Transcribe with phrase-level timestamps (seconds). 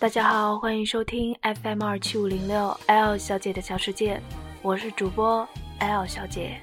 [0.00, 4.18] 大家好，欢迎收听 FM 二七五零六 L 小姐的小世界，
[4.62, 5.46] 我是主播
[5.78, 6.58] L 小姐。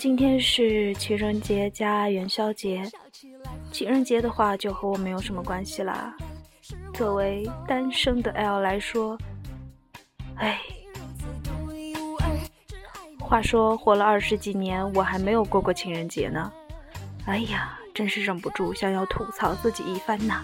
[0.00, 2.82] 今天是情人节加元宵节，
[3.70, 6.12] 情人节的话就和我没有什么关系啦。
[6.92, 9.16] 作为单身的 L 来说，
[10.38, 10.60] 哎。
[13.24, 16.52] 话说活了二十几年，我还没有过过情人节呢。
[17.24, 20.42] 哎呀，真是忍不住想要吐槽自己一番呐。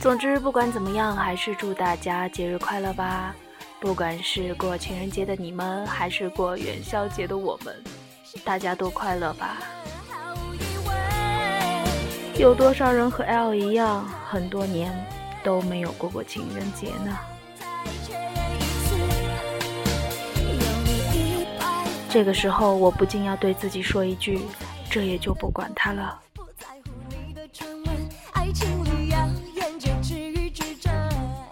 [0.00, 3.34] 总之，不管怎么样，还是祝大家节日快乐吧。
[3.78, 7.74] 不管是过情人节的你们，还是过元宵节的我们，
[8.44, 9.58] 大家都快乐吧。
[12.36, 14.92] 有多少人和 L 一样，很多年？
[15.42, 17.18] 都没有过过情人节呢。
[22.08, 24.40] 这个时候，我不禁要对自己说一句：
[24.90, 26.20] 这也就不管他了。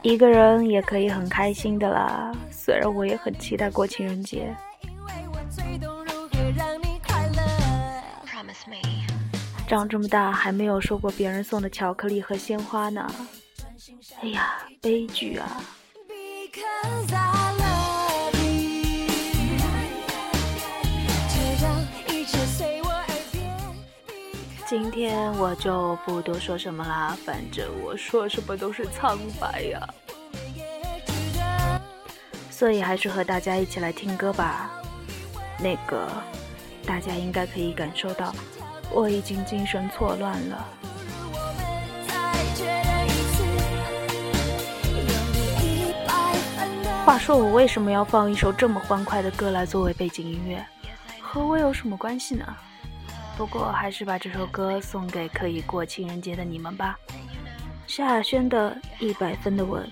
[0.02, 2.32] 一个人也可以很开心的啦。
[2.50, 4.54] 虽然我也很期待过情人节。
[9.66, 13.06] 长这么大还没有收过别人送的巧克力和鲜花呢。
[14.20, 15.62] 哎呀，悲剧啊！
[24.66, 29.88] 今天我就不多说什么啦，反正我说什么都是苍白呀。
[32.50, 34.68] 所以还是和大家一起来听歌吧。
[35.60, 36.10] 那个，
[36.84, 38.34] 大家应该可以感受到，
[38.90, 40.77] 我已经精神错乱了。
[47.18, 50.64] 说我为什么要放一首这么欢快的歌来作为背景音乐？
[51.20, 52.56] 和我有什么关系呢？
[53.36, 56.96] 不过还是把这首歌送给可以过情人节的你们吧。
[57.86, 59.88] 萧亚轩的一百分的吻。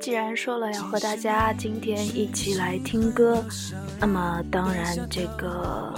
[0.00, 3.44] 既然说了要和大家今天一起来听歌，
[4.00, 5.94] 那么当然这个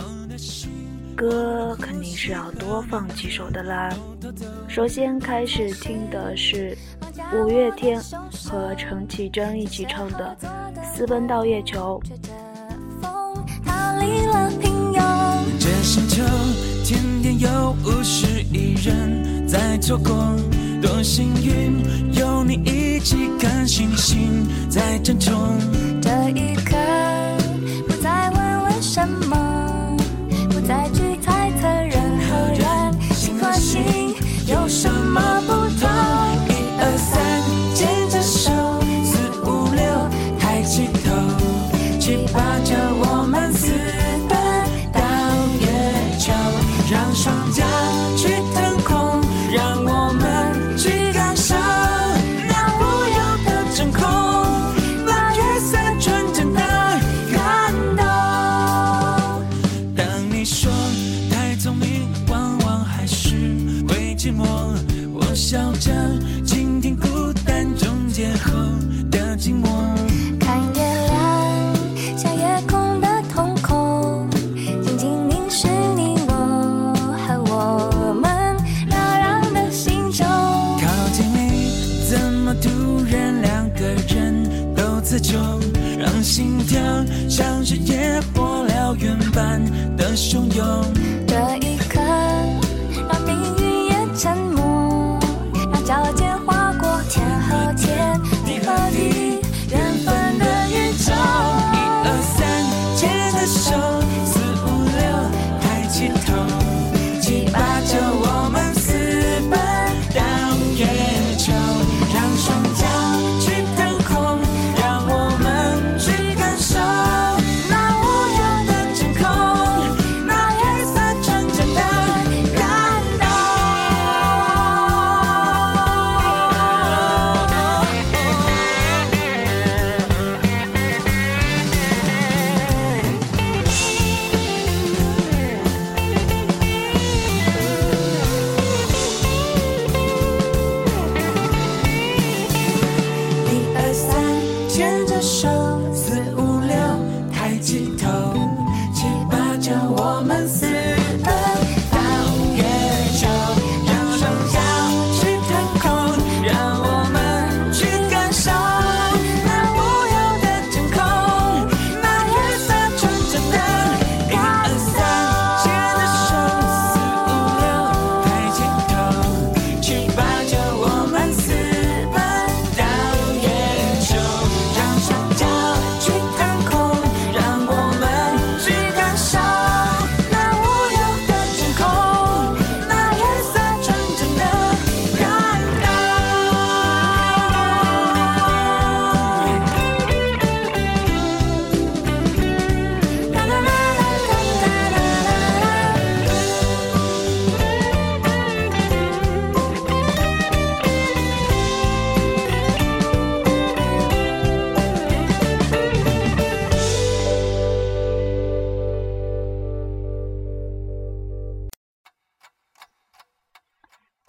[1.16, 3.90] 歌肯定是要多放几首的啦。
[4.68, 6.76] 首先开始听的是
[7.32, 8.00] 五月天
[8.48, 10.36] 和陈绮贞一起唱的
[10.84, 12.00] 《私奔到月球》。
[15.84, 16.24] 星球
[16.82, 20.34] 天天有五十亿人在错过。
[20.80, 25.34] 多幸运有你一起看星星在争宠，
[89.34, 89.60] 般
[89.96, 90.93] 的汹涌。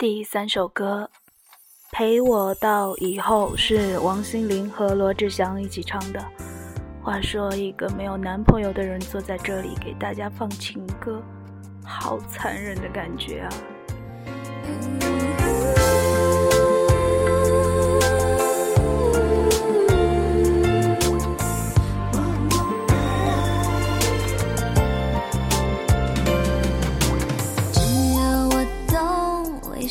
[0.08, 1.10] 第三首歌
[1.92, 6.24] 陪我到以后是王心凌和罗志祥一起唱的。
[7.02, 11.20] 话说一个没有男朋友的人坐在这里给大家放情歌
[11.84, 13.50] 好残忍的感觉啊。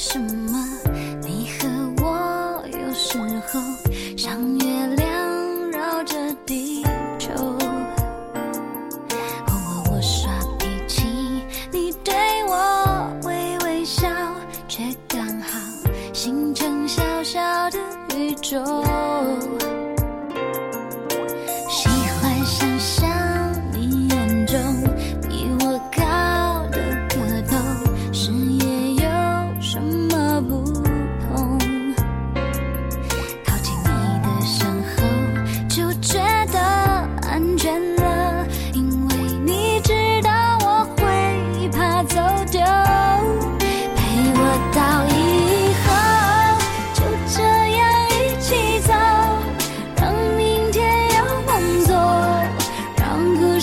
[0.06, 0.62] 什么？
[1.22, 1.66] 你和
[2.02, 3.18] 我有时
[3.48, 3.58] 候
[4.18, 4.74] 相约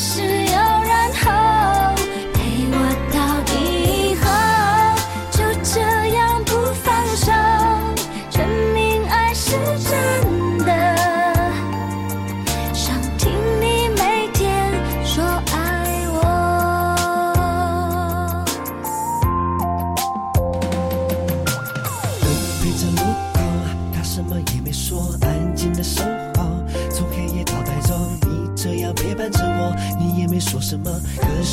[0.01, 0.30] 是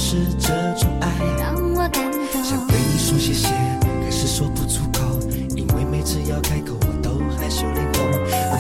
[0.01, 1.09] 是这种爱。
[1.41, 2.45] 让我感动。
[2.45, 3.49] 想对你说谢谢
[4.05, 5.19] 可是说不出口
[5.57, 8.58] 因为每次要开口我都害羞脸红。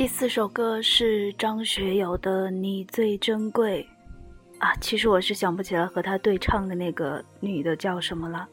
[0.00, 3.86] 第四首歌是张学友的《你最珍贵》
[4.58, 8.48] 啊，其实我是想不起来和他对唱的那个女的叫什么了。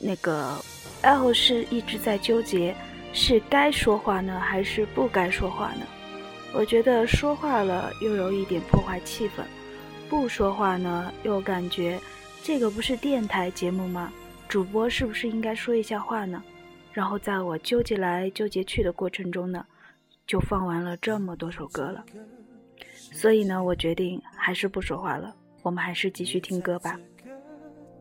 [0.00, 0.58] 那个
[1.02, 2.74] L 是一直在纠结，
[3.12, 5.86] 是该说话呢，还是不该说话呢？
[6.52, 9.44] 我觉得说话了又有一点破坏气氛，
[10.08, 11.96] 不说话呢又感觉
[12.42, 14.12] 这个不是电台节目吗？
[14.48, 16.42] 主播是不是应该说一下话呢？
[16.92, 19.64] 然后在我纠结来纠结去的过程中呢，
[20.28, 22.04] 就放完了这么多首歌了。
[22.92, 26.96] 所以呢，我决定还是不说话了，我们还是继续听歌吧。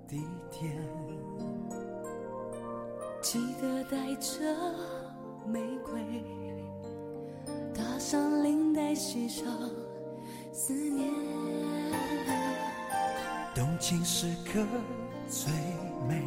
[0.07, 0.77] 地点
[3.21, 4.39] 记得带着
[5.45, 6.01] 玫瑰，
[7.73, 9.45] 搭上领带，系上
[10.53, 11.11] 思念。
[13.55, 14.63] 动情时刻
[15.27, 15.51] 最
[16.07, 16.21] 美，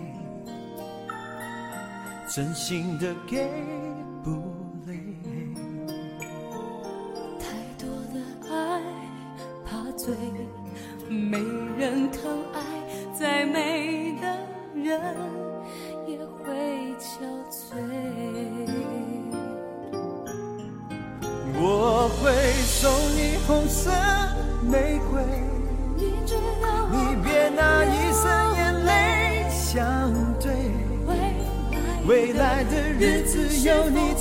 [2.28, 3.48] 真心的给
[4.24, 4.30] 不
[4.86, 5.29] 累。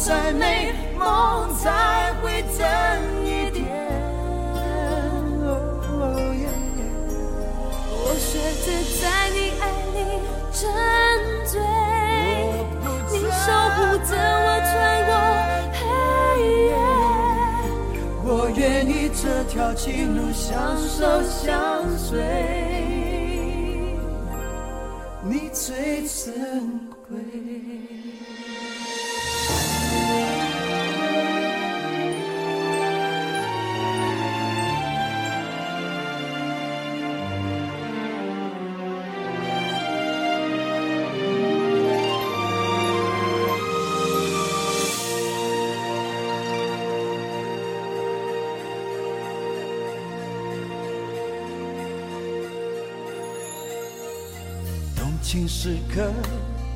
[0.05, 2.61] 再美，梦才会真
[3.25, 3.67] 一点。
[7.91, 8.31] 我学
[8.63, 8.67] 着
[9.01, 9.03] 在
[9.35, 9.63] 你爱
[9.93, 9.97] 里
[10.53, 10.57] 沉
[11.45, 11.53] 醉，
[13.11, 13.77] 你守护
[14.09, 14.73] 着我穿
[15.05, 15.11] 过
[15.75, 15.79] 黑
[16.65, 16.71] 夜。
[18.23, 22.23] 我愿意这条情路相守相随，
[25.23, 26.23] 你最珍
[27.09, 27.11] 贵。
[55.51, 56.13] 时刻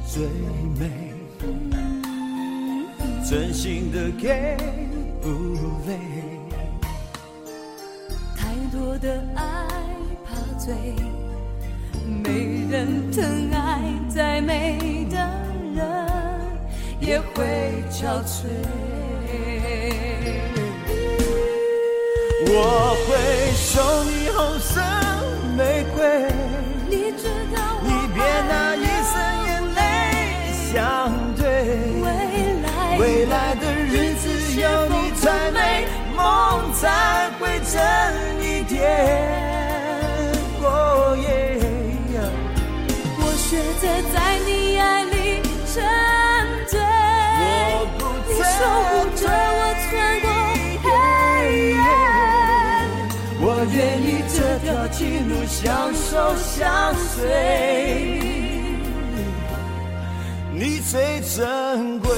[0.08, 0.24] 最
[0.80, 0.90] 美，
[3.24, 4.58] 真心的给
[5.22, 5.30] 不
[5.88, 6.00] 累。
[8.36, 9.44] 太多的爱
[10.26, 10.74] 怕醉，
[12.24, 15.18] 没人疼爱，再美的
[15.76, 16.08] 人
[17.00, 17.46] 也会
[17.92, 18.48] 憔悴。
[22.50, 23.72] 我会送
[24.08, 24.82] 你红色
[25.56, 26.02] 玫瑰，
[36.84, 37.80] 才会真
[38.44, 38.76] 一点。
[40.62, 41.26] 哦耶！
[43.20, 43.50] 我选
[43.80, 45.16] 择在你爱里
[45.72, 45.74] 沉
[46.68, 46.76] 醉，
[48.28, 50.28] 你守护着我穿过
[50.84, 50.86] 黑
[51.70, 51.80] 夜。
[53.40, 55.00] 我愿意这条情
[55.30, 55.64] 路相
[55.94, 57.22] 守相随，
[60.52, 62.10] 你最珍贵，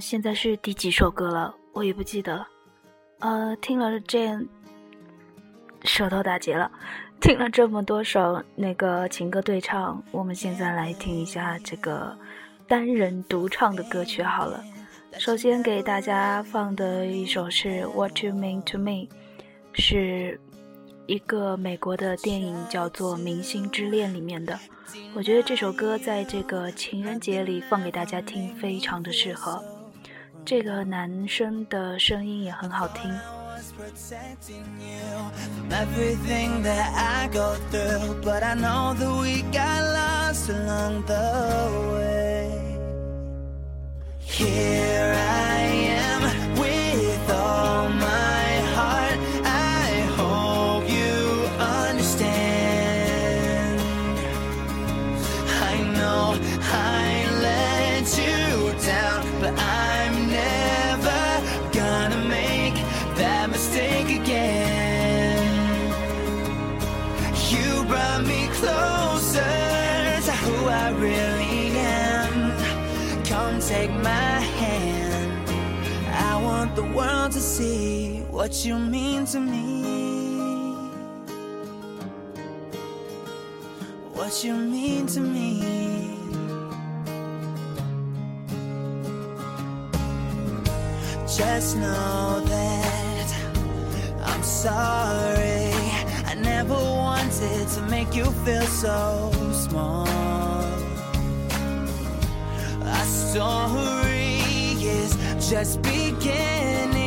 [0.00, 1.54] 现在是第几首歌了？
[1.72, 2.48] 我也不记得了。
[3.20, 4.36] 呃，听了这，
[5.84, 6.68] 舌头打结了。
[7.20, 12.16] 听了这么多首那个情歌对唱，我们现在来听一下这个
[12.66, 14.62] 单人独唱的歌曲好了。
[15.18, 18.90] 首先给大家放的一首是《What You Mean to Me》，
[19.72, 20.40] 是
[21.06, 24.58] 一个美国的电影叫做《明星之恋》里面的。
[25.14, 29.60] 我觉得这首歌在这个情人节里放给大家听，非常的适合。
[30.50, 33.04] 这个男生的声音也很好听。
[77.58, 79.82] See what you mean to me.
[84.16, 85.50] What you mean to me.
[91.36, 93.28] Just know that
[94.30, 95.72] I'm sorry.
[96.30, 100.06] I never wanted to make you feel so small.
[102.94, 104.42] Our story
[104.98, 105.10] is
[105.50, 106.97] just beginning.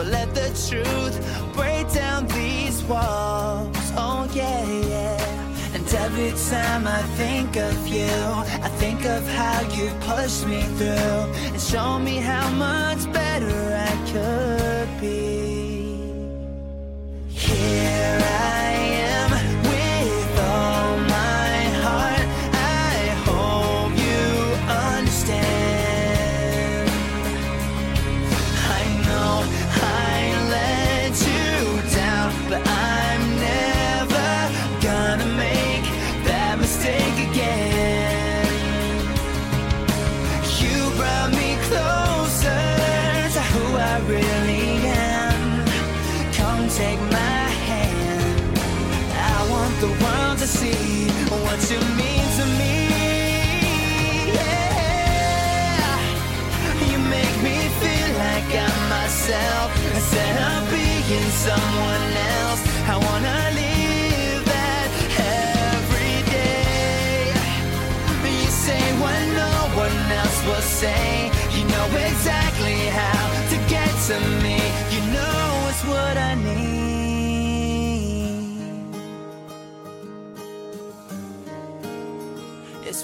[0.00, 1.14] But let the truth
[1.52, 3.92] break down these walls.
[3.98, 5.74] Oh, yeah, yeah.
[5.74, 11.26] And every time I think of you, I think of how you pushed me through
[11.52, 13.54] and show me how much better
[13.90, 15.39] I could be.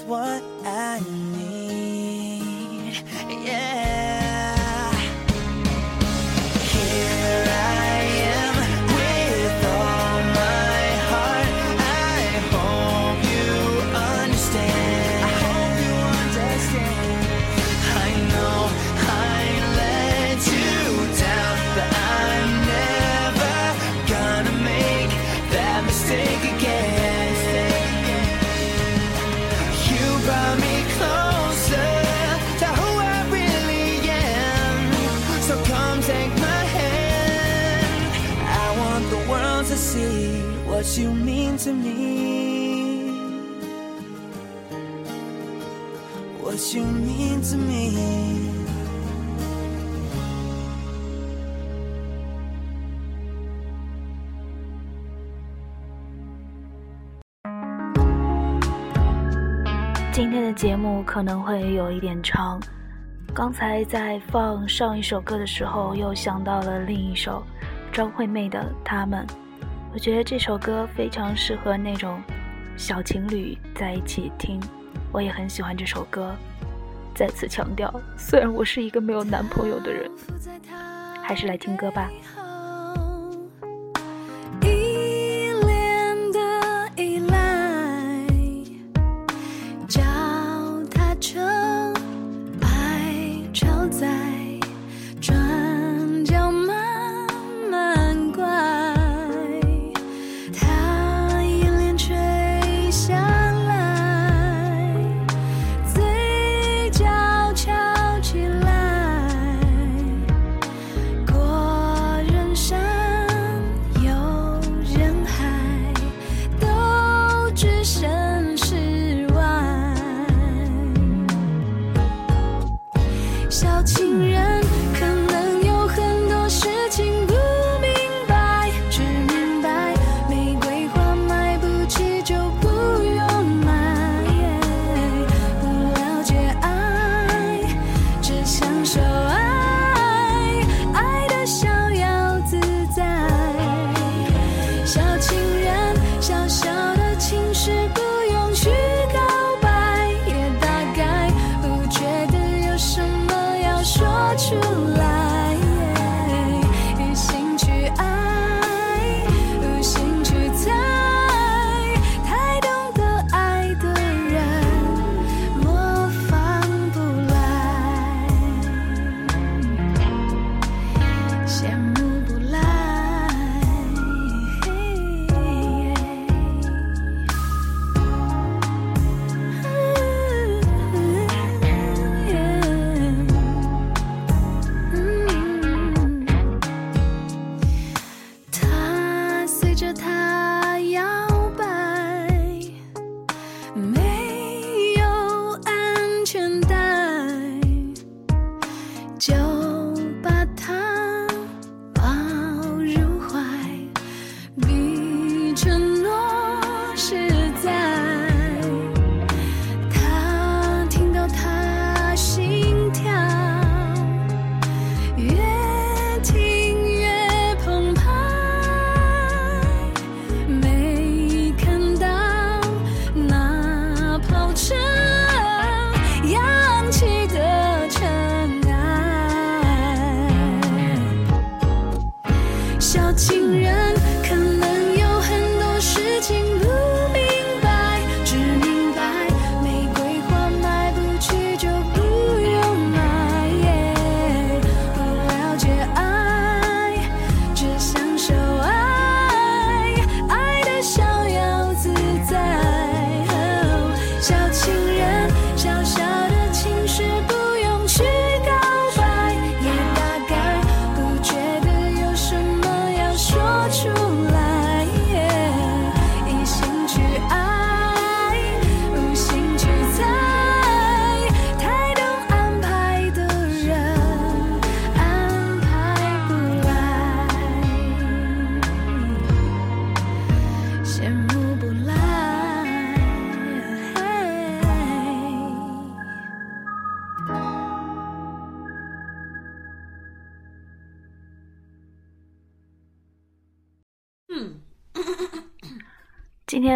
[0.07, 1.26] What I
[40.97, 43.11] you mean to me.
[46.41, 48.53] What you mean to me.
[60.11, 62.59] 今天的节目可能会有一点长，
[63.35, 67.43] 刚才在放上一首歌的时候，又想到了另一首
[67.91, 69.23] 张惠妹的《他们》。
[69.97, 72.21] 我觉得这首歌非常适合那种
[72.77, 74.61] 小情侣在一起听，
[75.11, 76.35] 我也很喜欢这首歌。
[77.15, 80.07] 再次强调，虽然我是一个没有男朋友的人，
[81.23, 82.11] 还是来听歌吧。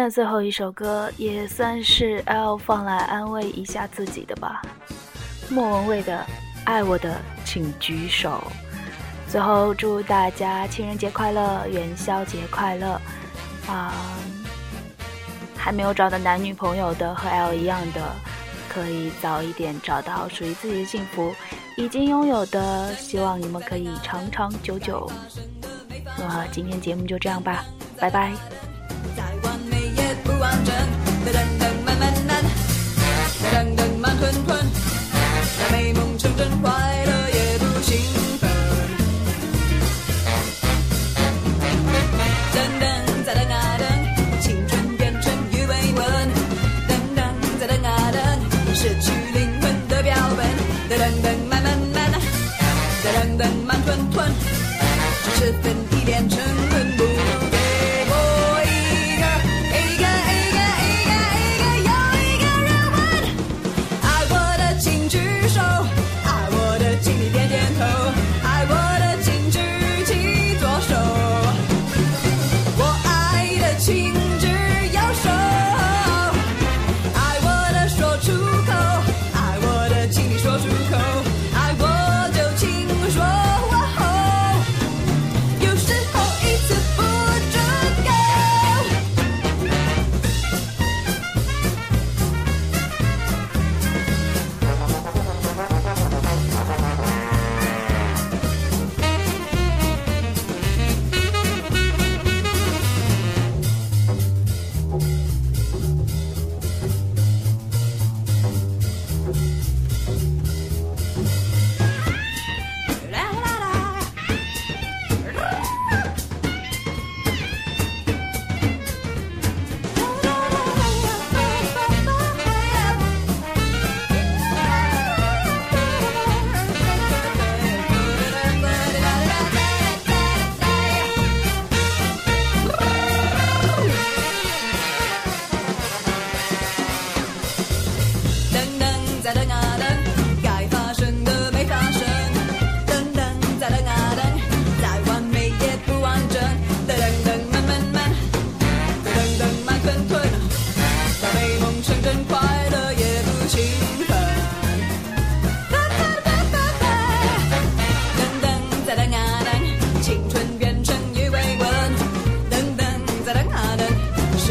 [0.04, 4.60] 那最后一首歌也算是 L 放来安慰一下自己的吧，
[5.48, 6.18] 莫文蔚的
[6.64, 8.42] 《爱我的请举手》。
[9.30, 13.00] 最后祝大家情人节快乐，元宵节快乐
[13.68, 13.94] 啊！
[15.56, 18.00] 还没有找到男女朋友的和 L 一样的，
[18.68, 21.32] 可以早一点找到属于自己的幸福；
[21.76, 25.08] 已经拥有的，希望你们可以长长久久。
[26.18, 27.64] 那今天节目就这样吧，
[28.00, 28.32] 拜拜。
[30.64, 30.91] 真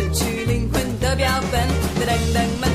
[0.01, 2.70] 失去灵魂的标本。